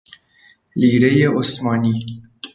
[0.79, 1.95] لیرۀ عثمانی